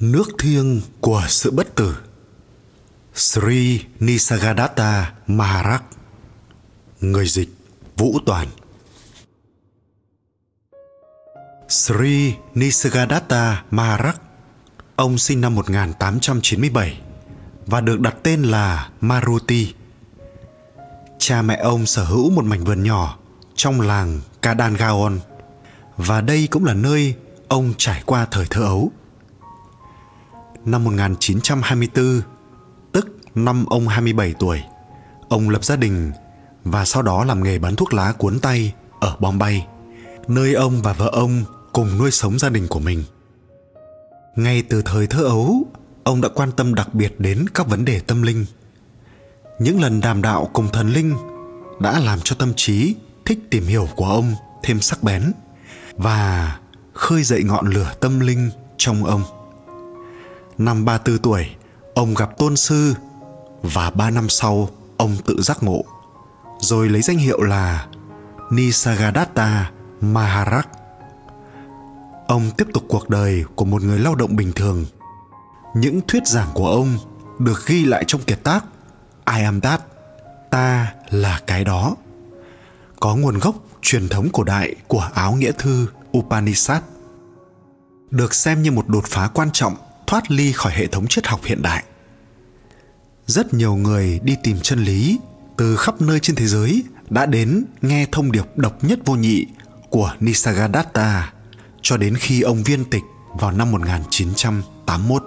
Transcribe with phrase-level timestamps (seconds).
[0.00, 1.96] Nước thiêng của sự bất tử
[3.14, 5.80] Sri Nisargadatta Maharaj
[7.00, 7.48] Người dịch
[7.96, 8.48] Vũ Toàn
[11.68, 14.14] Sri Nisargadatta Maharaj,
[14.96, 17.00] Ông sinh năm 1897
[17.66, 19.74] và được đặt tên là Maruti.
[21.18, 23.18] Cha mẹ ông sở hữu một mảnh vườn nhỏ
[23.54, 25.18] trong làng Kadangaon
[25.96, 27.14] và đây cũng là nơi
[27.48, 28.92] ông trải qua thời thơ ấu.
[30.70, 32.20] Năm 1924,
[32.92, 34.62] tức năm ông 27 tuổi,
[35.28, 36.12] ông lập gia đình
[36.64, 39.66] và sau đó làm nghề bán thuốc lá cuốn tay ở Bombay,
[40.28, 43.04] nơi ông và vợ ông cùng nuôi sống gia đình của mình.
[44.36, 45.66] Ngay từ thời thơ ấu,
[46.04, 48.46] ông đã quan tâm đặc biệt đến các vấn đề tâm linh.
[49.58, 51.14] Những lần đàm đạo cùng thần linh
[51.80, 52.94] đã làm cho tâm trí
[53.26, 55.32] thích tìm hiểu của ông thêm sắc bén
[55.96, 56.58] và
[56.92, 59.22] khơi dậy ngọn lửa tâm linh trong ông.
[60.58, 61.46] Năm 34 tuổi,
[61.94, 62.94] ông gặp tôn sư
[63.62, 65.84] và ba năm sau ông tự giác ngộ,
[66.58, 67.86] rồi lấy danh hiệu là
[68.50, 70.62] Nisargadatta Maharaj.
[72.26, 74.84] Ông tiếp tục cuộc đời của một người lao động bình thường.
[75.74, 76.98] Những thuyết giảng của ông
[77.38, 78.64] được ghi lại trong kiệt tác
[79.36, 79.80] I am that,
[80.50, 81.96] ta là cái đó.
[83.00, 85.86] Có nguồn gốc truyền thống cổ đại của áo nghĩa thư
[86.18, 86.82] Upanishad.
[88.10, 89.74] Được xem như một đột phá quan trọng
[90.08, 91.84] thoát ly khỏi hệ thống triết học hiện đại.
[93.26, 95.18] Rất nhiều người đi tìm chân lý
[95.56, 99.46] từ khắp nơi trên thế giới đã đến nghe thông điệp độc nhất vô nhị
[99.90, 101.32] của Nisargadatta
[101.82, 103.02] cho đến khi ông viên tịch
[103.34, 105.22] vào năm 1981.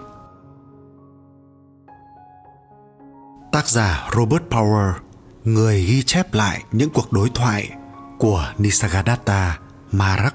[3.51, 4.93] Tác giả Robert Power,
[5.43, 7.69] người ghi chép lại những cuộc đối thoại
[8.19, 9.59] của Nisargadatta
[9.91, 10.31] Maharaj.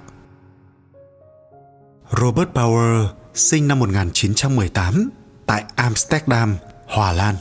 [2.11, 3.07] Robert Power
[3.37, 5.11] sinh năm 1918
[5.47, 6.57] tại Amsterdam,
[6.87, 7.37] Hòa Lan.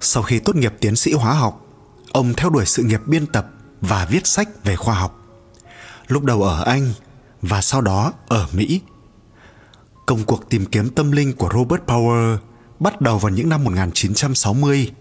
[0.00, 1.66] Sau khi tốt nghiệp tiến sĩ hóa học,
[2.12, 5.24] ông theo đuổi sự nghiệp biên tập và viết sách về khoa học.
[6.06, 6.92] Lúc đầu ở Anh
[7.42, 8.80] và sau đó ở Mỹ.
[10.06, 12.36] Công cuộc tìm kiếm tâm linh của Robert Power
[12.80, 14.92] bắt đầu vào những năm 1960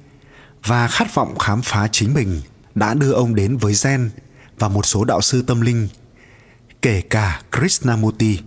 [0.63, 2.41] và khát vọng khám phá chính mình
[2.75, 4.09] đã đưa ông đến với Zen
[4.59, 5.87] và một số đạo sư tâm linh,
[6.81, 8.39] kể cả Krishnamurti.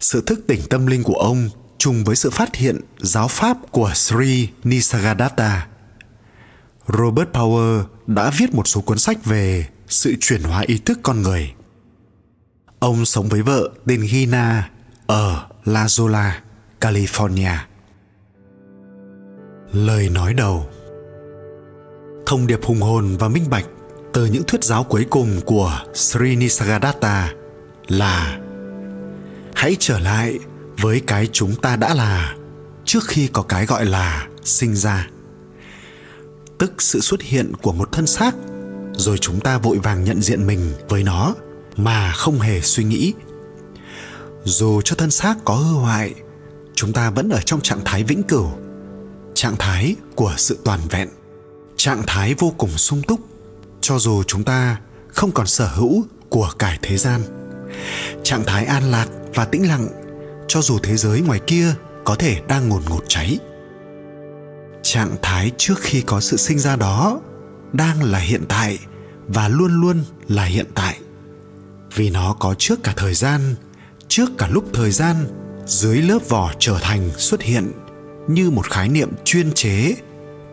[0.00, 3.90] Sự thức tỉnh tâm linh của ông chung với sự phát hiện giáo pháp của
[3.94, 5.66] Sri Nisargadatta.
[6.88, 11.22] Robert Power đã viết một số cuốn sách về sự chuyển hóa ý thức con
[11.22, 11.52] người.
[12.78, 14.70] Ông sống với vợ tên Gina
[15.06, 16.30] ở La Jolla,
[16.80, 17.56] California.
[19.72, 20.68] Lời nói đầu
[22.26, 23.66] Thông điệp hùng hồn và minh bạch
[24.12, 27.32] từ những thuyết giáo cuối cùng của Sri Nisargadatta
[27.88, 28.39] là
[29.54, 30.38] Hãy trở lại
[30.80, 32.34] với cái chúng ta đã là
[32.84, 35.08] trước khi có cái gọi là sinh ra.
[36.58, 38.34] Tức sự xuất hiện của một thân xác,
[38.92, 41.34] rồi chúng ta vội vàng nhận diện mình với nó
[41.76, 43.12] mà không hề suy nghĩ
[44.44, 46.14] dù cho thân xác có hư hoại,
[46.74, 48.50] chúng ta vẫn ở trong trạng thái vĩnh cửu,
[49.34, 51.08] trạng thái của sự toàn vẹn,
[51.76, 53.20] trạng thái vô cùng sung túc,
[53.80, 54.76] cho dù chúng ta
[55.08, 57.22] không còn sở hữu của cải thế gian
[58.22, 59.88] trạng thái an lạc và tĩnh lặng,
[60.48, 61.74] cho dù thế giới ngoài kia
[62.04, 63.38] có thể đang ngồn ngột cháy.
[64.82, 67.20] Trạng thái trước khi có sự sinh ra đó
[67.72, 68.78] đang là hiện tại
[69.28, 70.98] và luôn luôn là hiện tại.
[71.94, 73.54] Vì nó có trước cả thời gian,
[74.08, 75.16] trước cả lúc thời gian,
[75.66, 77.72] dưới lớp vỏ trở thành xuất hiện
[78.28, 79.94] như một khái niệm chuyên chế,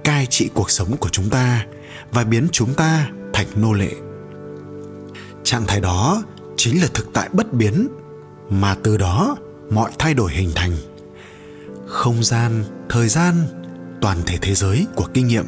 [0.03, 1.66] cai trị cuộc sống của chúng ta
[2.11, 3.91] và biến chúng ta thành nô lệ.
[5.43, 6.23] Trạng thái đó
[6.57, 7.87] chính là thực tại bất biến
[8.50, 9.38] mà từ đó,
[9.72, 10.72] mọi thay đổi hình thành.
[11.88, 13.35] Không gian, thời gian,
[14.02, 15.46] toàn thể thế giới của kinh nghiệm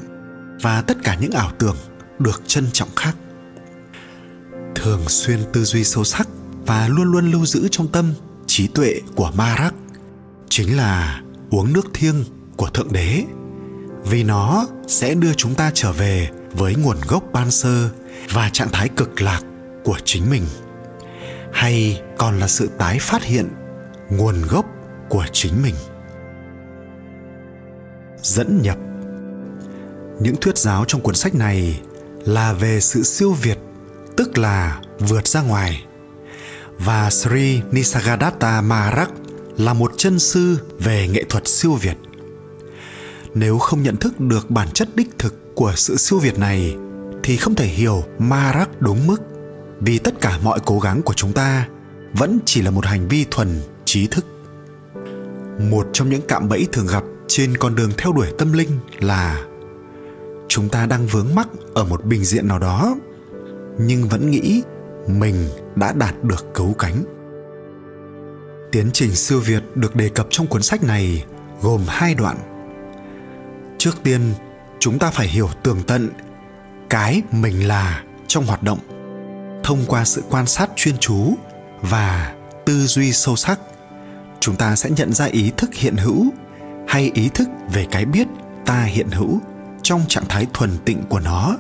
[0.61, 1.75] và tất cả những ảo tưởng
[2.19, 3.15] được trân trọng khác.
[4.75, 6.27] Thường xuyên tư duy sâu sắc
[6.65, 8.13] và luôn luôn lưu giữ trong tâm
[8.47, 9.73] trí tuệ của Marak
[10.49, 12.23] chính là uống nước thiêng
[12.57, 13.23] của thượng đế,
[14.03, 17.89] vì nó sẽ đưa chúng ta trở về với nguồn gốc ban sơ
[18.33, 19.41] và trạng thái cực lạc
[19.83, 20.43] của chính mình
[21.53, 23.49] hay còn là sự tái phát hiện
[24.09, 24.65] nguồn gốc
[25.09, 25.75] của chính mình?
[28.21, 28.77] Dẫn nhập.
[30.19, 31.81] Những thuyết giáo trong cuốn sách này
[32.25, 33.57] là về sự siêu việt,
[34.17, 35.85] tức là vượt ra ngoài.
[36.77, 39.07] Và Sri Nisargadatta Maharaj
[39.57, 41.97] là một chân sư về nghệ thuật siêu việt.
[43.33, 46.75] Nếu không nhận thức được bản chất đích thực của sự siêu việt này,
[47.23, 49.17] thì không thể hiểu Maharaj đúng mức
[49.79, 51.67] vì tất cả mọi cố gắng của chúng ta,
[52.13, 54.25] vẫn chỉ là một hành vi thuần trí thức.
[55.59, 59.45] một trong những cạm bẫy thường gặp trên con đường theo đuổi tâm linh là
[60.47, 62.95] chúng ta đang vướng mắc ở một bình diện nào đó,
[63.79, 64.63] nhưng vẫn nghĩ
[65.07, 67.03] mình đã đạt được cấu cánh.
[68.71, 71.25] Tiến trình siêu việt được đề cập trong cuốn sách này
[71.61, 72.37] gồm hai đoạn.
[73.77, 74.21] Trước tiên,
[74.79, 76.09] chúng ta phải hiểu tường tận
[76.89, 78.79] cái mình là trong hoạt động
[79.63, 81.33] thông qua sự quan sát chuyên chú
[81.81, 82.33] và
[82.65, 83.59] tư duy sâu sắc,
[84.39, 86.25] chúng ta sẽ nhận ra ý thức hiện hữu
[86.87, 88.27] hay ý thức về cái biết
[88.65, 89.39] ta hiện hữu
[89.81, 91.57] trong trạng thái thuần tịnh của nó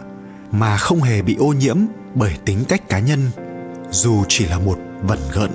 [0.51, 1.77] mà không hề bị ô nhiễm
[2.15, 3.19] bởi tính cách cá nhân,
[3.91, 5.49] dù chỉ là một vẩn gợn.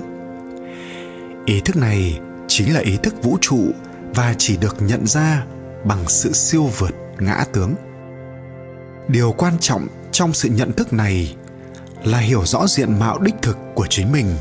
[1.45, 3.71] Ý thức này chính là ý thức vũ trụ
[4.15, 5.45] và chỉ được nhận ra
[5.83, 7.73] bằng sự siêu vượt ngã tướng.
[9.07, 11.35] Điều quan trọng trong sự nhận thức này
[12.05, 14.35] là hiểu rõ diện mạo đích thực của chính mình,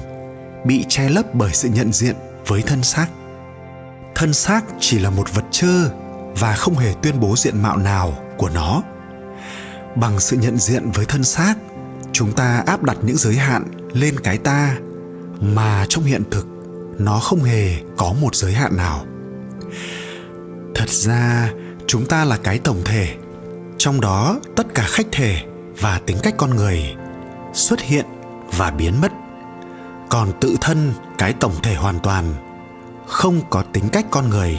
[0.64, 2.16] bị che lấp bởi sự nhận diện
[2.46, 3.06] với thân xác.
[4.14, 5.90] Thân xác chỉ là một vật chơ
[6.38, 8.82] và không hề tuyên bố diện mạo nào của nó.
[9.96, 11.54] Bằng sự nhận diện với thân xác,
[12.12, 14.76] chúng ta áp đặt những giới hạn lên cái ta,
[15.40, 16.46] mà trong hiện thực,
[16.98, 19.04] nó không hề có một giới hạn nào.
[20.74, 21.50] Thật ra,
[21.86, 23.14] chúng ta là cái tổng thể,
[23.78, 25.42] trong đó tất cả khách thể
[25.80, 26.94] và tính cách con người
[27.54, 28.06] xuất hiện
[28.56, 29.12] và biến mất.
[30.08, 32.34] Còn tự thân cái tổng thể hoàn toàn,
[33.06, 34.58] không có tính cách con người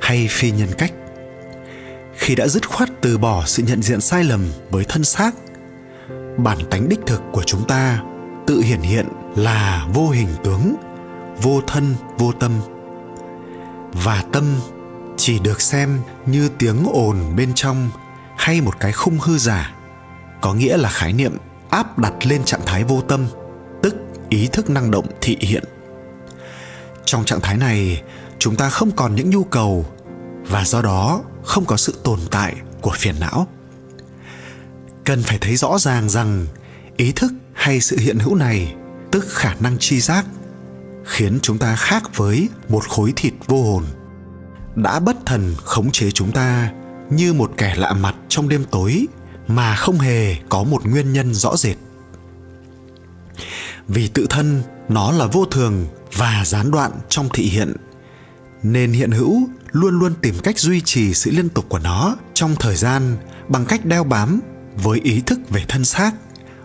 [0.00, 0.92] hay phi nhân cách.
[2.16, 5.34] Khi đã dứt khoát từ bỏ sự nhận diện sai lầm với thân xác,
[6.36, 8.02] bản tánh đích thực của chúng ta
[8.46, 10.74] tự hiển hiện là vô hình tướng,
[11.42, 12.52] vô thân, vô tâm.
[13.92, 14.44] Và tâm
[15.16, 17.90] chỉ được xem như tiếng ồn bên trong
[18.36, 19.74] hay một cái khung hư giả,
[20.40, 21.36] có nghĩa là khái niệm
[21.70, 23.26] áp đặt lên trạng thái vô tâm,
[23.82, 23.96] tức
[24.28, 25.64] ý thức năng động thị hiện.
[27.04, 28.02] Trong trạng thái này,
[28.38, 29.86] chúng ta không còn những nhu cầu
[30.48, 33.46] và do đó không có sự tồn tại của phiền não.
[35.04, 36.46] Cần phải thấy rõ ràng rằng
[36.96, 38.74] ý thức hay sự hiện hữu này,
[39.10, 40.26] tức khả năng tri giác,
[41.04, 43.84] khiến chúng ta khác với một khối thịt vô hồn,
[44.74, 46.72] đã bất thần khống chế chúng ta
[47.10, 49.06] như một kẻ lạ mặt trong đêm tối
[49.48, 51.76] mà không hề có một nguyên nhân rõ rệt.
[53.88, 57.72] Vì tự thân nó là vô thường và gián đoạn trong thị hiện,
[58.62, 62.56] nên hiện hữu luôn luôn tìm cách duy trì sự liên tục của nó trong
[62.60, 63.16] thời gian
[63.48, 64.40] bằng cách đeo bám
[64.76, 66.12] với ý thức về thân xác,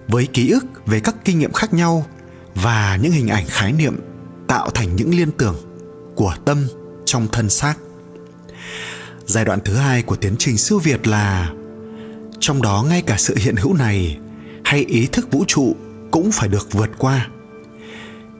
[0.08, 2.06] với ký ức về các kinh nghiệm khác nhau
[2.56, 4.00] và những hình ảnh khái niệm
[4.48, 5.56] tạo thành những liên tưởng
[6.16, 6.68] của tâm
[7.06, 7.76] trong thân xác.
[9.26, 11.52] Giai đoạn thứ hai của tiến trình siêu việt là
[12.42, 14.18] trong đó ngay cả sự hiện hữu này
[14.64, 15.76] hay ý thức vũ trụ
[16.12, 17.28] cũng phải được vượt qua.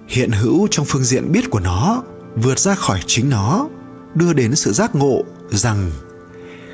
[0.08, 2.04] Hiện hữu trong phương diện biết của nó,
[2.36, 3.68] vượt ra khỏi chính nó,
[4.16, 5.92] đưa đến sự giác ngộ rằng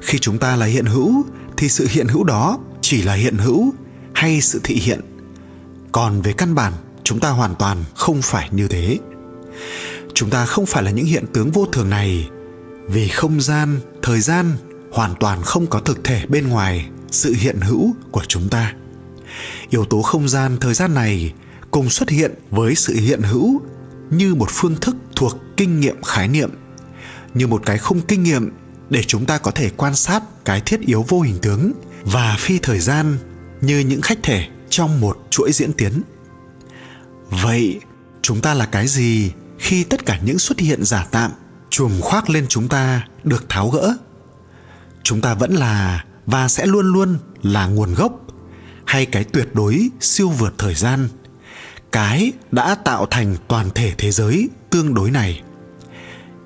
[0.02, 1.26] khi chúng ta là hiện hữu
[1.58, 3.74] thì sự hiện hữu đó chỉ là hiện hữu
[4.14, 5.02] hay sự thị hiện.
[5.92, 6.74] Còn về căn bản,
[7.04, 8.98] chúng ta hoàn toàn không phải như thế.
[10.14, 12.30] Chúng ta không phải là những hiện tướng vô thường này
[12.88, 14.52] vì không gian, thời gian
[14.92, 18.74] hoàn toàn không có thực thể bên ngoài sự hiện hữu của chúng ta.
[19.70, 21.34] Yếu tố không gian thời gian này
[21.72, 23.62] cùng xuất hiện với sự hiện hữu
[24.10, 26.50] như một phương thức thuộc kinh nghiệm khái niệm,
[27.34, 28.52] như một cái khung kinh nghiệm
[28.90, 31.72] để chúng ta có thể quan sát cái thiết yếu vô hình tướng
[32.04, 33.18] và phi thời gian
[33.62, 36.02] như những khách thể trong một chuỗi diễn tiến.
[37.30, 37.80] Vậy
[38.22, 41.32] chúng ta là cái gì khi tất cả những xuất hiện giả tạm
[41.70, 43.98] chùm khoác lên chúng ta được tháo gỡ?
[45.04, 48.12] Chúng ta vẫn là và sẽ luôn luôn là nguồn gốc
[48.86, 51.10] hay cái tuyệt đối siêu vượt thời gian,
[51.92, 55.42] cái đã tạo thành toàn thể thế giới tương đối này.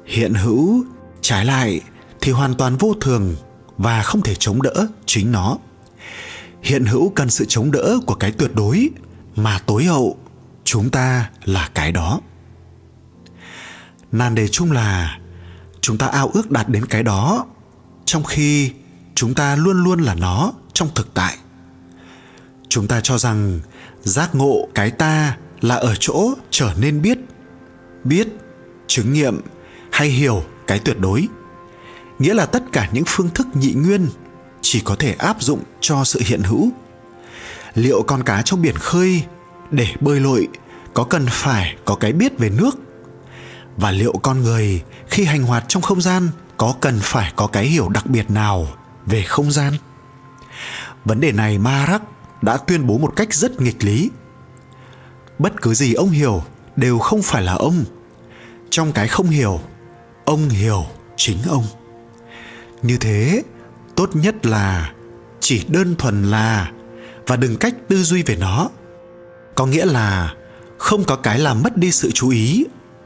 [0.05, 0.85] Hiện hữu,
[1.21, 1.81] trái lại
[2.21, 3.35] thì hoàn toàn vô thường
[3.77, 5.57] và không thể chống đỡ chính nó.
[6.61, 8.89] Hiện hữu cần sự chống đỡ của cái tuyệt đối
[9.35, 10.17] mà tối hậu
[10.63, 12.21] chúng ta là cái đó.
[14.11, 15.19] Nan đề chung là
[15.81, 17.45] chúng ta ao ước đạt đến cái đó
[18.05, 18.71] trong khi
[19.15, 21.38] chúng ta luôn luôn là nó trong thực tại.
[22.70, 23.60] Chúng ta cho rằng
[24.01, 27.18] giác ngộ cái ta là ở chỗ trở nên biết
[28.03, 28.27] biết,
[28.88, 29.41] chứng nghiệm
[29.91, 31.27] hay hiểu cái tuyệt đối.
[32.20, 34.08] Nghĩa là tất cả những phương thức nhị nguyên
[34.62, 36.70] chỉ có thể áp dụng cho sự hiện hữu.
[37.74, 39.24] Liệu con cá trong biển khơi
[39.72, 40.48] để bơi lội
[40.94, 42.80] có cần phải có cái biết về nước?
[43.77, 47.65] Và liệu con người khi hành hoạt trong không gian có cần phải có cái
[47.65, 48.68] hiểu đặc biệt nào
[49.05, 49.74] về không gian.
[51.05, 52.01] Vấn đề này marak
[52.41, 54.10] đã tuyên bố một cách rất nghịch lý.
[55.39, 56.43] Bất cứ gì ông hiểu
[56.75, 57.84] đều không phải là ông.
[58.70, 59.60] Trong cái không hiểu,
[60.25, 61.65] ông hiểu chính ông.
[62.81, 63.43] Như thế,
[63.96, 64.93] tốt nhất là
[65.39, 66.72] chỉ đơn thuần là
[67.27, 68.70] và đừng cách tư duy về nó.
[69.55, 70.34] Có nghĩa là
[70.77, 72.65] không có cái làm mất đi sự chú ý,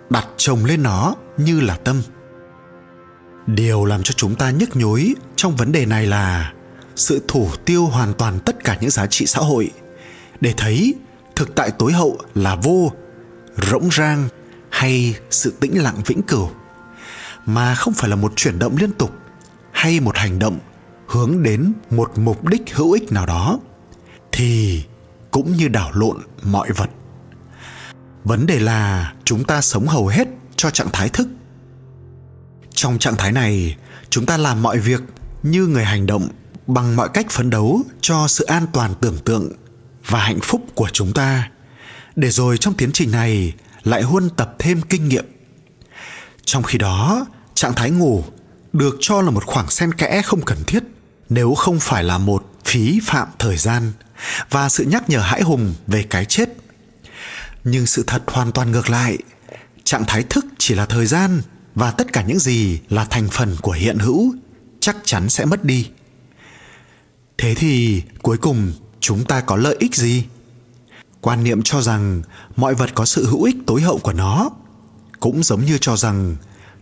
[0.10, 2.02] đặt chồng lên nó như là tâm
[3.48, 6.54] điều làm cho chúng ta nhức nhối trong vấn đề này là
[6.96, 9.72] sự thủ tiêu hoàn toàn tất cả những giá trị xã hội.
[10.42, 10.94] Để thấy,
[11.36, 12.92] thực tại tối hậu là vô,
[13.72, 14.28] rỗng rang
[14.70, 16.50] hay sự tĩnh lặng vĩnh cửu.
[17.46, 19.12] Mà không phải là một chuyển động liên tục
[19.72, 20.60] hay một hành động
[21.08, 23.60] hướng đến một mục đích hữu ích nào đó,
[24.32, 24.84] thì
[25.32, 26.90] cũng như đảo lộn mọi vật.
[28.24, 31.28] Vấn đề là chúng ta sống hầu hết cho trạng thái thức
[32.76, 33.76] trong trạng thái này,
[34.10, 35.02] chúng ta làm mọi việc
[35.44, 36.28] như người hành động
[36.68, 39.52] bằng mọi cách phấn đấu cho sự an toàn tưởng tượng
[40.08, 41.50] và hạnh phúc của chúng ta.
[42.16, 43.54] Để rồi trong tiến trình này
[43.84, 45.26] lại huân tập thêm kinh nghiệm.
[46.46, 48.24] Trong khi đó, trạng thái ngủ
[48.74, 50.84] được cho là một khoảng xen kẽ không cần thiết
[51.30, 53.92] nếu không phải là một phí phạm thời gian
[54.50, 56.50] và sự nhắc nhở hãi hùng về cái chết.
[57.64, 59.18] Nhưng sự thật hoàn toàn ngược lại,
[59.84, 61.42] trạng thái thức chỉ là thời gian
[61.76, 64.36] và tất cả những gì là thành phần của hiện hữu
[64.80, 65.90] chắc chắn sẽ mất đi.
[67.38, 70.24] Thế thì cuối cùng chúng ta có lợi ích gì?
[71.22, 72.22] Quan niệm cho rằng
[72.56, 74.50] mọi vật có sự hữu ích tối hậu của nó
[75.20, 76.36] cũng giống như cho rằng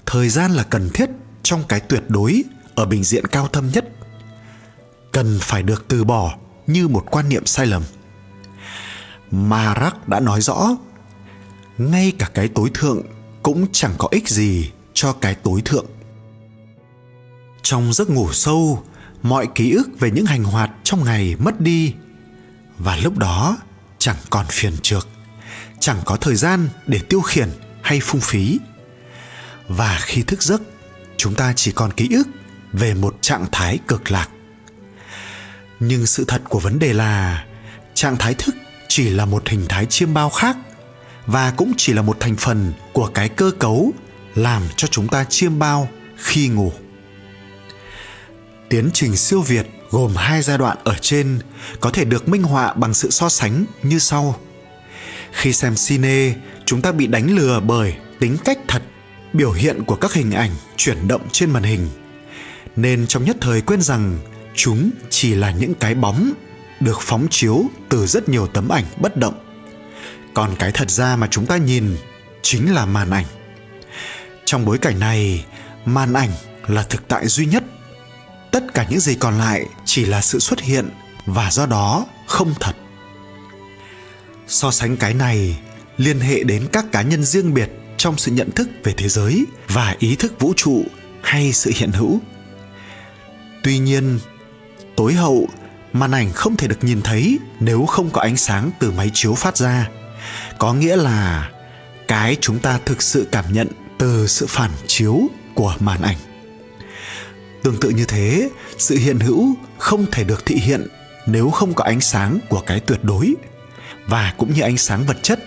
[0.05, 1.09] thời gian là cần thiết
[1.43, 2.43] trong cái tuyệt đối
[2.75, 3.89] ở bình diện cao thâm nhất.
[5.11, 6.35] Cần phải được từ bỏ
[6.67, 7.83] như một quan niệm sai lầm.
[9.31, 10.77] Marak đã nói rõ,
[11.77, 13.01] ngay cả cái tối thượng
[13.43, 15.85] cũng chẳng có ích gì cho cái tối thượng.
[17.61, 18.83] Trong giấc ngủ sâu,
[19.21, 21.93] mọi ký ức về những hành hoạt trong ngày mất đi.
[22.77, 23.57] Và lúc đó,
[23.97, 25.07] chẳng còn phiền trược,
[25.79, 27.49] chẳng có thời gian để tiêu khiển
[27.81, 28.59] hay phung phí.
[29.67, 30.61] Và khi thức giấc,
[31.17, 32.27] chúng ta chỉ còn ký ức
[32.73, 34.29] về một trạng thái cực lạc.
[35.79, 37.45] Nhưng sự thật của vấn đề là,
[37.93, 38.55] trạng thái thức
[38.87, 40.57] chỉ là một hình thái chiêm bao khác
[41.25, 43.93] và cũng chỉ là một thành phần của cái cơ cấu
[44.35, 46.71] làm cho chúng ta chiêm bao khi ngủ.
[48.69, 51.39] Tiến trình siêu việt gồm hai giai đoạn ở trên,
[51.79, 54.39] có thể được minh họa bằng sự so sánh như sau.
[55.31, 56.33] Khi xem cine,
[56.65, 58.83] chúng ta bị đánh lừa bởi tính cách thật,
[59.33, 61.89] biểu hiện của các hình ảnh chuyển động trên màn hình.
[62.75, 64.19] Nên trong nhất thời quên rằng
[64.55, 66.33] chúng chỉ là những cái bóng
[66.79, 69.33] được phóng chiếu từ rất nhiều tấm ảnh bất động.
[70.33, 71.97] Còn cái thật ra mà chúng ta nhìn
[72.41, 73.25] chính là màn ảnh
[74.53, 75.45] trong bối cảnh này,
[75.85, 76.29] màn ảnh
[76.67, 77.63] là thực tại duy nhất.
[78.51, 80.89] Tất cả những gì còn lại chỉ là sự xuất hiện
[81.25, 82.75] và do đó không thật.
[84.47, 85.59] So sánh cái này,
[85.97, 89.45] liên hệ đến các cá nhân riêng biệt trong sự nhận thức về thế giới
[89.67, 90.83] và ý thức vũ trụ
[91.21, 92.19] hay sự hiện hữu.
[93.63, 94.19] Tuy nhiên,
[94.95, 95.47] tối hậu,
[95.93, 99.33] màn ảnh không thể được nhìn thấy nếu không có ánh sáng từ máy chiếu
[99.33, 99.89] phát ra.
[100.57, 101.51] Có nghĩa là
[102.07, 103.67] cái chúng ta thực sự cảm nhận
[104.03, 105.21] từ sự phản chiếu
[105.53, 106.17] của màn ảnh.
[107.63, 110.87] Tương tự như thế, sự hiện hữu không thể được thị hiện
[111.25, 113.35] nếu không có ánh sáng của cái tuyệt đối,
[114.07, 115.39] và cũng như ánh sáng vật chất,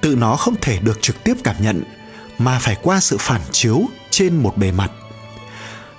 [0.00, 1.82] tự nó không thể được trực tiếp cảm nhận,
[2.38, 4.90] mà phải qua sự phản chiếu trên một bề mặt.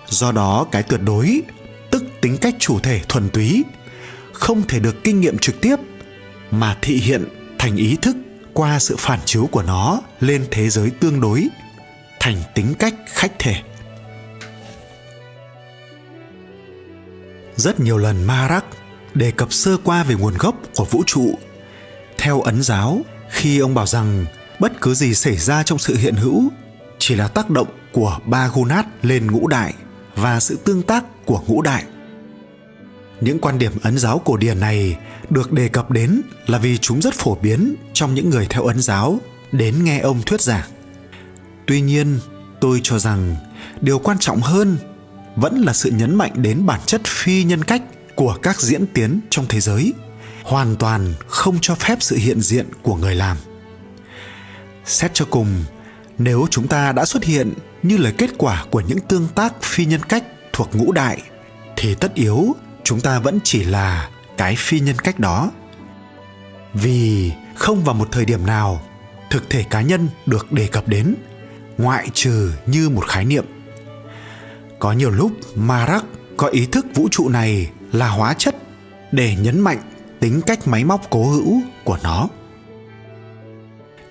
[0.08, 1.42] Do đó, cái tuyệt đối,
[1.92, 3.64] tức tính cách chủ thể thuần túy,
[4.34, 5.76] không thể được kinh nghiệm trực tiếp,
[6.52, 7.26] mà thị hiện
[7.58, 8.16] thành ý thức
[8.54, 11.48] qua sự phản chiếu của nó lên thế giới tương đối
[12.26, 13.56] thành tính cách khách thể.
[17.56, 18.66] Rất nhiều lần marak
[19.14, 21.40] đề cập sơ qua về nguồn gốc của vũ trụ.
[22.18, 24.26] Theo ấn giáo, khi ông bảo rằng
[24.60, 26.44] bất cứ gì xảy ra trong sự hiện hữu
[27.00, 29.74] chỉ là tác động của ba gunat lên ngũ đại
[30.16, 31.84] và sự tương tác của ngũ đại.
[33.22, 34.98] Những quan điểm ấn giáo cổ điển này
[35.30, 38.82] được đề cập đến là vì chúng rất phổ biến trong những người theo ấn
[38.82, 39.20] giáo
[39.52, 40.70] đến nghe ông thuyết giảng
[41.68, 42.20] tuy nhiên,
[42.62, 43.36] tôi cho rằng
[43.82, 44.78] điều quan trọng hơn
[45.36, 47.82] vẫn là sự nhấn mạnh đến bản chất phi nhân cách
[48.16, 49.94] của các diễn tiến trong thế giới,
[50.44, 53.38] hoàn toàn không cho phép sự hiện diện của người làm.
[54.86, 55.64] Xét cho cùng,
[56.18, 57.54] nếu chúng ta đã xuất hiện
[57.84, 61.22] như là kết quả của những tương tác phi nhân cách thuộc ngũ đại,
[61.76, 65.52] thì tất yếu chúng ta vẫn chỉ là cái phi nhân cách đó.
[66.74, 68.82] Vì không vào một thời điểm nào
[69.30, 71.16] thực thể cá nhân được đề cập đến
[71.78, 73.46] ngoại trừ như một khái niệm.
[74.80, 76.06] Có nhiều lúc marak
[76.38, 78.56] có ý thức vũ trụ này là hóa chất
[79.12, 79.82] để nhấn mạnh
[80.20, 82.28] tính cách máy móc cố hữu của nó.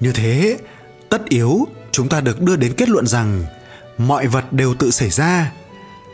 [0.00, 0.59] Như thế,
[1.09, 3.44] tất yếu chúng ta được đưa đến kết luận rằng
[3.99, 5.52] mọi vật đều tự xảy ra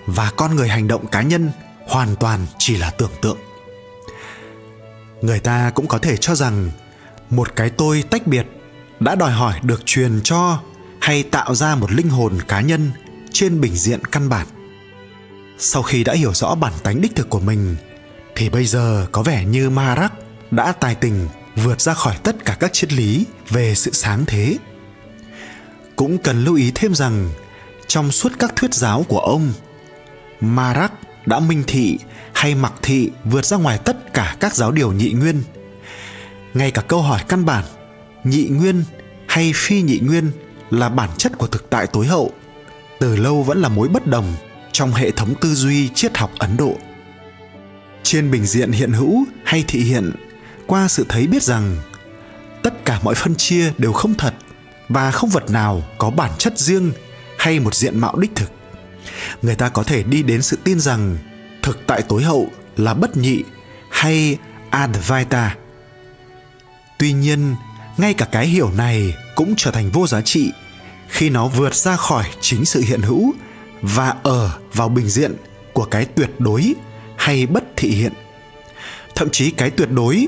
[0.07, 1.51] và con người hành động cá nhân
[1.87, 3.39] hoàn toàn chỉ là tưởng tượng.
[5.21, 6.71] Người ta cũng có thể cho rằng
[7.31, 8.47] một cái tôi tách biệt
[9.01, 10.61] đã đòi hỏi được truyền cho
[11.11, 12.91] hay tạo ra một linh hồn cá nhân
[13.33, 14.47] trên bình diện căn bản.
[15.59, 17.77] Sau khi đã hiểu rõ bản tánh đích thực của mình,
[18.35, 20.13] thì bây giờ có vẻ như marak
[20.51, 24.57] đã tài tình vượt ra khỏi tất cả các triết lý về sự sáng thế.
[25.97, 27.31] Cũng cần lưu ý thêm rằng,
[27.87, 29.53] trong suốt các thuyết giáo của ông
[30.41, 30.93] marak
[31.27, 31.99] đã minh thị
[32.33, 35.43] hay mặc thị vượt ra ngoài tất cả các giáo điều nhị nguyên.
[36.55, 37.65] Ngay cả câu hỏi căn bản,
[38.25, 38.85] nhị nguyên
[39.29, 40.33] hay phi nhị nguyên
[40.71, 42.33] là bản chất của thực tại tối hậu.
[43.01, 44.35] Từ lâu vẫn là mối bất đồng
[44.73, 46.75] trong hệ thống tư duy triết học ấn độ.
[48.03, 50.13] Trên bình diện hiện hữu hay thị hiện,
[50.67, 51.77] qua sự thấy biết rằng,
[52.63, 54.35] tất cả mọi phân chia đều không thật
[54.89, 56.93] và không vật nào có bản chất riêng
[57.39, 58.51] hay một diện mạo đích thực.
[59.43, 61.17] Người ta có thể đi đến sự tin rằng
[61.63, 63.43] thực tại tối hậu là bất nhị
[63.91, 64.39] hay
[64.71, 65.57] advaita.
[66.99, 67.55] Tuy nhiên,
[67.97, 70.53] ngay cả cái hiểu này cũng trở thành vô giá trị
[71.11, 73.35] khi nó vượt ra khỏi chính sự hiện hữu
[73.83, 75.37] và ở vào bình diện
[75.73, 76.75] của cái tuyệt đối
[77.17, 78.13] hay bất thị hiện.
[79.15, 80.27] Thậm chí cái tuyệt đối,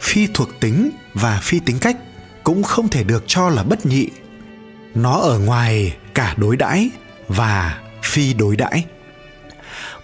[0.00, 1.96] phi thuộc tính và phi tính cách
[2.44, 4.08] cũng không thể được cho là bất nhị.
[4.94, 6.90] Nó ở ngoài cả đối đãi
[7.28, 8.84] và phi đối đãi.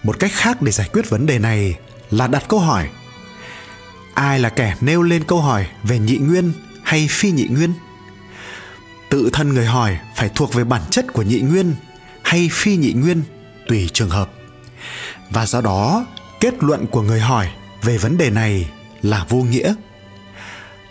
[0.03, 1.75] Một cách khác để giải quyết vấn đề này
[2.11, 2.89] là đặt câu hỏi,
[4.13, 7.73] ai là kẻ nêu lên câu hỏi về nhị nguyên hay phi nhị nguyên?
[9.11, 11.75] Tự thân người hỏi phải thuộc về bản chất của nhị nguyên
[12.23, 13.23] hay phi nhị nguyên
[13.67, 14.31] tùy trường hợp.
[15.29, 16.05] Và do đó,
[16.39, 17.47] kết luận của người hỏi
[17.81, 19.73] về vấn đề này là vô nghĩa.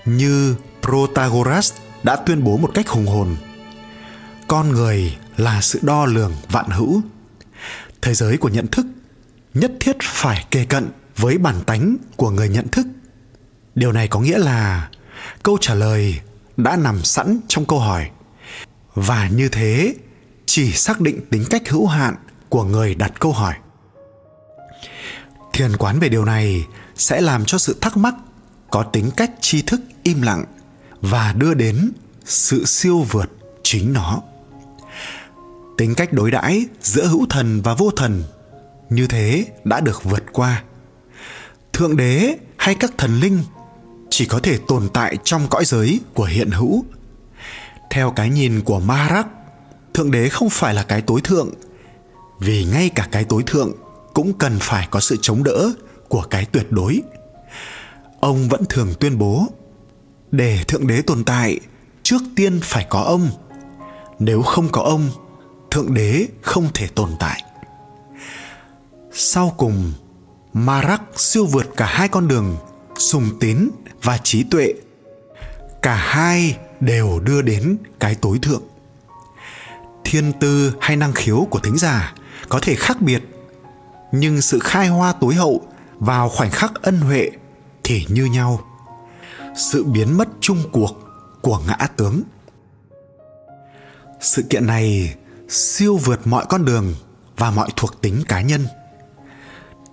[0.04, 1.72] Như protagoras
[2.02, 3.36] đã tuyên bố một cách hùng hồn,
[4.48, 7.02] con người là sự đo lường vạn hữu.
[8.02, 8.86] Thế giới của nhận thức
[9.54, 12.86] nhất thiết phải kề cận với bản tánh của người nhận thức.
[13.74, 14.88] Điều này có nghĩa là
[15.42, 16.20] câu trả lời
[16.56, 18.10] đã nằm sẵn trong câu hỏi
[18.94, 19.94] và như thế,
[20.46, 22.14] chỉ xác định tính cách hữu hạn
[22.48, 23.54] của người đặt câu hỏi.
[25.52, 26.64] Thiền quán về điều này
[26.96, 28.14] sẽ làm cho sự thắc mắc
[28.70, 30.44] có tính cách tri thức im lặng
[31.00, 31.92] và đưa đến
[32.24, 33.30] sự siêu vượt
[33.62, 34.22] chính nó.
[35.78, 38.22] Tính cách đối đãi giữa hữu thần và vô thần
[38.90, 40.62] như thế đã được vượt qua.
[41.72, 43.38] Thượng đế hay các thần linh
[44.10, 46.84] chỉ có thể tồn tại trong cõi giới của hiện hữu
[47.90, 49.26] theo cái nhìn của marak
[49.94, 51.50] thượng đế không phải là cái tối thượng,
[52.38, 53.72] vì ngay cả cái tối thượng
[54.14, 55.70] cũng cần phải có sự chống đỡ
[56.08, 57.02] của cái tuyệt đối.
[58.20, 59.46] Ông vẫn thường tuyên bố,
[60.30, 61.60] để thượng đế tồn tại,
[62.02, 63.28] trước tiên phải có ông.
[64.18, 65.10] Nếu không có ông,
[65.70, 67.42] thượng đế không thể tồn tại.
[69.12, 69.92] Sau cùng
[70.52, 72.56] marak siêu vượt cả hai con đường
[72.98, 73.70] sùng tín
[74.02, 74.74] và trí tuệ.
[75.82, 78.62] Cả hai đều đưa đến cái tối thượng.
[80.04, 82.14] Thiên tư hay năng khiếu của thính giả
[82.48, 83.22] có thể khác biệt,
[84.12, 85.62] nhưng sự khai hoa tối hậu
[85.98, 87.30] vào khoảnh khắc ân huệ
[87.84, 88.60] thì như nhau.
[89.56, 90.96] Sự biến mất chung cuộc
[91.40, 92.22] của ngã tướng.
[94.20, 95.14] Sự kiện này
[95.48, 96.94] siêu vượt mọi con đường
[97.36, 98.66] và mọi thuộc tính cá nhân.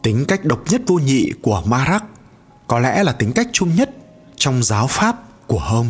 [0.04, 2.04] Tính cách độc nhất vô nhị của marak
[2.67, 3.89] có lẽ là tính cách chung nhất
[4.36, 5.15] trong giáo pháp
[5.47, 5.89] của home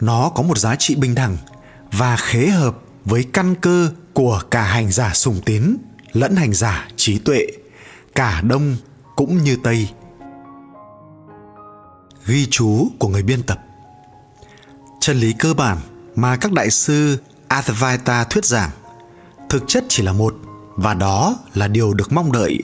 [0.00, 1.36] nó có một giá trị bình đẳng
[1.92, 5.76] và khế hợp với căn cơ của cả hành giả sùng tín
[6.12, 7.46] lẫn hành giả trí tuệ,
[8.14, 8.76] cả đông
[9.16, 9.88] cũng như tây.
[12.26, 13.58] Ghi chú của người biên tập.
[15.00, 15.78] Chân lý cơ bản
[16.14, 18.70] mà các đại sư advaita thuyết giảng
[19.48, 20.34] thực chất chỉ là một
[20.76, 22.62] và đó là điều được mong đợi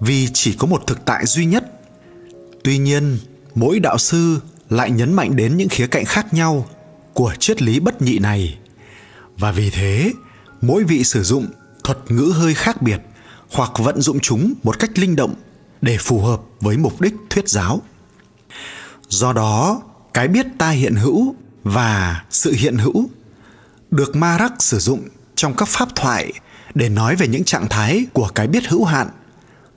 [0.00, 1.64] vì chỉ có một thực tại duy nhất.
[2.64, 3.18] Tuy nhiên,
[3.54, 6.66] mỗi đạo sư lại nhấn mạnh đến những khía cạnh khác nhau
[7.14, 8.58] của triết lý bất nhị này.
[9.38, 10.12] Và vì thế,
[10.60, 11.46] mỗi vị sử dụng
[11.84, 13.00] thuật ngữ hơi khác biệt
[13.52, 15.34] hoặc vận dụng chúng một cách linh động
[15.82, 17.82] để phù hợp với mục đích thuyết giáo.
[19.08, 19.82] Do đó,
[20.14, 23.10] cái biết ta hiện hữu và sự hiện hữu
[23.90, 26.32] được marak sử dụng trong các pháp thoại
[26.74, 29.08] để nói về những trạng thái của cái biết hữu hạn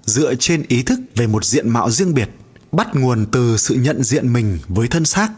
[0.06, 2.30] dựa trên ý thức về một diện mạo riêng biệt
[2.72, 5.32] bắt nguồn từ sự nhận diện mình với thân xác.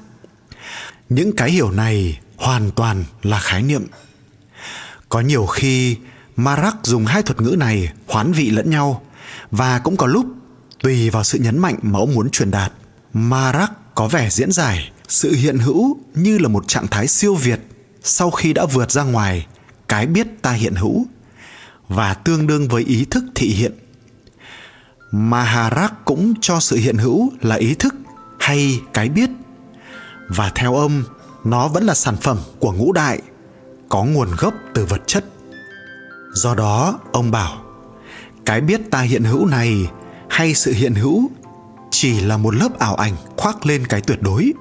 [1.10, 3.88] Những cái hiểu này hoàn toàn là khái niệm.
[5.10, 5.98] Có nhiều khi
[6.36, 9.04] marak dùng hai thuật ngữ này hoán vị lẫn nhau
[9.52, 10.26] và cũng có lúc
[10.84, 12.74] tùy vào sự nhấn mạnh mà ông muốn truyền đạt
[13.13, 17.60] marak có vẻ diễn giải sự hiện hữu như là một trạng thái siêu việt
[18.04, 19.48] sau khi đã vượt ra ngoài
[19.88, 21.06] cái biết ta hiện hữu
[21.88, 23.72] và tương đương với ý thức thị hiện
[25.12, 27.95] maharak cũng cho sự hiện hữu là ý thức
[28.39, 29.30] hay cái biết.
[30.30, 31.04] Và theo ông,
[31.43, 33.21] nó vẫn là sản phẩm của ngũ đại,
[33.89, 35.26] có nguồn gốc từ vật chất.
[36.34, 37.62] Do đó, ông bảo,
[38.45, 39.89] cái biết ta hiện hữu này
[40.30, 41.30] hay sự hiện hữu
[41.91, 44.54] chỉ là một lớp ảo ảnh khoác lên cái tuyệt đối.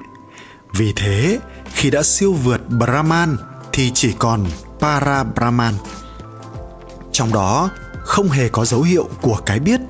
[0.74, 1.38] Vì thế,
[1.74, 3.36] khi đã siêu vượt brahman
[3.72, 4.46] thì chỉ còn
[4.80, 5.74] para brahman
[7.12, 9.80] trong đó, không hề có dấu hiệu của cái biết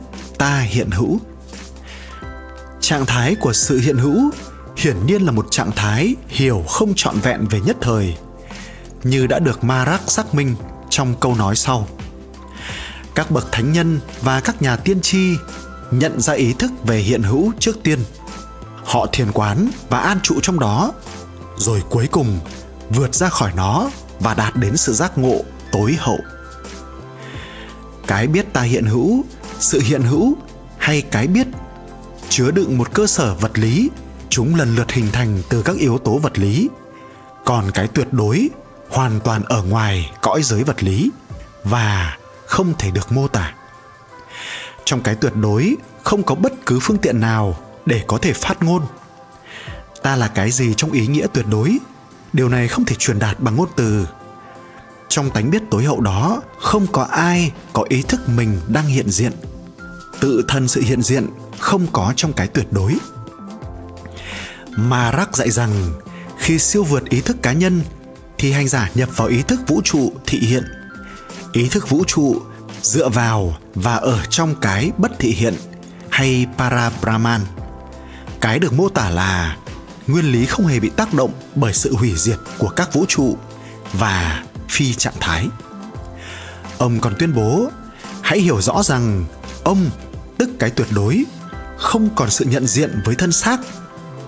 [0.41, 1.21] ta hiện hữu
[2.81, 4.31] trạng thái của sự hiện hữu
[4.77, 8.17] hiển nhiên là một trạng thái hiểu không trọn vẹn về nhất thời
[9.03, 10.57] như đã được Marak xác minh
[10.91, 11.87] trong câu nói sau.
[13.15, 15.37] Các bậc thánh nhân và các nhà tiên tri
[15.91, 17.99] nhận ra ý thức về hiện hữu trước tiên.
[18.85, 20.93] Họ thiền quán và an trụ trong đó,
[21.57, 22.39] rồi cuối cùng
[22.91, 25.41] vượt ra khỏi nó và đạt đến sự giác ngộ
[25.73, 26.19] tối hậu.
[28.07, 29.25] Cái biết ta hiện hữu,
[29.61, 30.37] sự hiện hữu
[30.79, 31.47] hay cái biết,
[32.29, 33.91] chứa đựng một cơ sở vật lý,
[34.29, 36.69] chúng lần lượt hình thành từ các yếu tố vật lý.
[37.45, 38.49] Còn cái tuyệt đối
[38.89, 41.11] hoàn toàn ở ngoài cõi giới vật lý
[41.65, 43.55] và không thể được mô tả.
[44.85, 48.63] Trong cái tuyệt đối, không có bất cứ phương tiện nào để có thể phát
[48.63, 48.83] ngôn.
[50.03, 51.79] Ta là cái gì trong ý nghĩa tuyệt đối?
[52.33, 54.09] Điều này không thể truyền đạt bằng ngôn từ.
[55.09, 59.11] Trong tánh biết tối hậu đó, không có ai có ý thức mình đang hiện
[59.11, 59.33] diện
[60.21, 61.27] tự thân sự hiện diện
[61.59, 62.97] không có trong cái tuyệt đối.
[64.77, 65.93] Mà rắc dạy rằng,
[66.39, 67.83] khi siêu vượt ý thức cá nhân,
[68.39, 70.65] thì hành giả nhập vào ý thức vũ trụ thị hiện.
[71.53, 72.43] Ý thức vũ trụ
[72.83, 75.55] dựa vào và ở trong cái bất thị hiện
[76.11, 77.41] hay para brahman
[78.41, 79.57] cái được mô tả là
[80.07, 83.37] nguyên lý không hề bị tác động bởi sự hủy diệt của các vũ trụ
[83.93, 85.49] và phi trạng thái.
[86.79, 87.71] Ông còn tuyên bố,
[88.23, 89.25] hãy hiểu rõ rằng
[89.65, 89.91] ông
[90.41, 91.25] tức cái tuyệt đối
[91.77, 93.61] không còn sự nhận diện với thân xác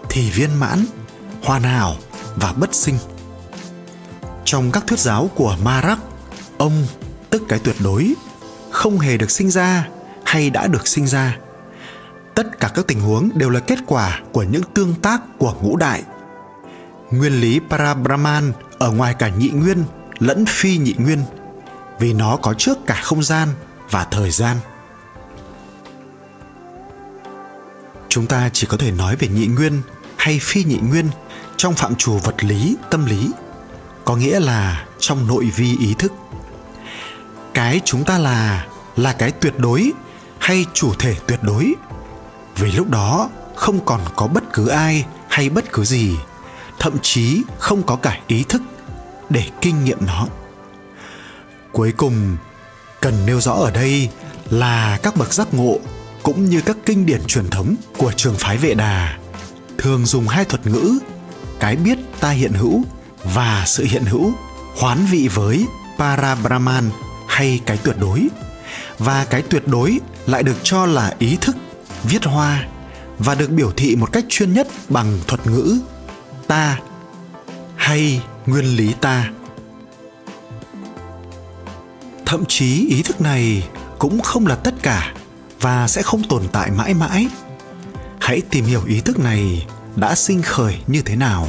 [0.08, 0.84] thì viên mãn
[1.42, 1.96] hoàn hảo
[2.36, 2.98] và bất sinh
[4.44, 5.98] trong các thuyết giáo của Marak,
[6.58, 6.86] ông
[7.30, 8.14] tức cái tuyệt đối
[8.70, 9.88] không hề được sinh ra
[10.24, 11.38] hay đã được sinh ra.
[12.34, 15.76] Tất cả các tình huống đều là kết quả của những tương tác của ngũ
[15.76, 16.02] đại.
[17.10, 19.84] Nguyên lý Parabrahman ở ngoài cả nhị nguyên
[20.18, 21.22] lẫn phi nhị nguyên
[21.98, 23.48] vì nó có trước cả không gian
[23.90, 24.56] và thời gian.
[28.12, 29.82] Chúng ta chỉ có thể nói về nhị nguyên
[30.16, 31.08] hay phi nhị nguyên
[31.56, 33.30] trong phạm trù vật lý, tâm lý.
[34.04, 36.12] Có nghĩa là trong nội vi ý thức.
[37.54, 39.92] Cái chúng ta là là cái tuyệt đối
[40.38, 41.74] hay chủ thể tuyệt đối.
[42.56, 46.16] Vì lúc đó không còn có bất cứ ai hay bất cứ gì
[46.78, 48.62] thậm chí không có cả ý thức
[49.30, 50.26] để kinh nghiệm nó.
[51.72, 52.36] Cuối cùng
[53.00, 54.08] cần nêu rõ ở đây
[54.50, 55.78] là các bậc giác ngộ
[56.22, 59.18] cũng như các kinh điển truyền thống của trường phái vệ đà.
[59.78, 60.98] Thường dùng hai thuật ngữ,
[61.60, 62.82] cái biết ta hiện hữu
[63.24, 64.32] và sự hiện hữu,
[64.76, 65.66] hoán vị với
[65.98, 66.90] para Brahman
[67.28, 68.28] hay cái tuyệt đối.
[68.98, 71.56] Và cái tuyệt đối lại được cho là ý thức,
[72.04, 72.66] viết hoa
[73.18, 75.78] và được biểu thị một cách chuyên nhất bằng thuật ngữ
[76.46, 76.78] ta
[77.76, 79.30] hay nguyên lý ta.
[82.26, 85.14] Thậm chí ý thức này cũng không là tất cả
[85.62, 87.28] và sẽ không tồn tại mãi mãi.
[88.20, 91.48] Hãy tìm hiểu ý thức này đã sinh khởi như thế nào,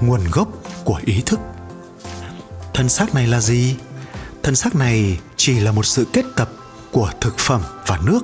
[0.00, 0.48] nguồn gốc
[0.84, 1.40] của ý thức.
[2.74, 3.76] Thân xác này là gì?
[4.42, 6.48] Thân xác này chỉ là một sự kết tập
[6.92, 8.20] của thực phẩm và nước.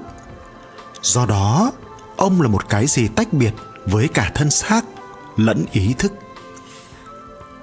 [1.02, 1.72] Do đó,
[2.16, 3.54] ông là một cái gì tách biệt
[3.86, 4.84] với cả thân xác
[5.36, 6.12] lẫn ý thức?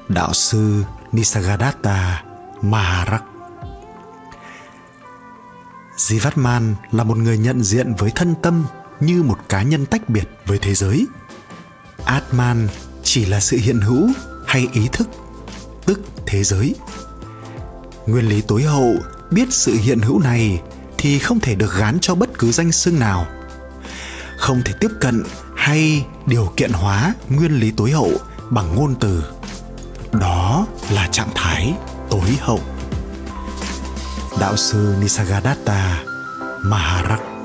[0.09, 2.23] Đạo sư nisargadatta
[2.61, 3.23] maharak
[5.97, 8.65] Jivatman là một người nhận diện với thân tâm
[8.99, 11.07] như một cá nhân tách biệt với thế giới.
[12.05, 12.67] Atman
[13.03, 14.09] chỉ là sự hiện hữu
[14.47, 15.09] hay ý thức,
[15.85, 16.75] tức thế giới.
[18.07, 18.95] Nguyên lý tối hậu
[19.31, 20.61] biết sự hiện hữu này
[20.97, 23.25] thì không thể được gán cho bất cứ danh xưng nào.
[24.37, 25.23] Không thể tiếp cận
[25.55, 28.11] hay điều kiện hóa nguyên lý tối hậu
[28.49, 29.23] bằng ngôn từ.
[30.11, 31.73] Đó là trạng thái
[32.09, 32.59] tối hậu.
[34.39, 36.05] Đạo sư nisargadatta
[36.61, 37.36] maharak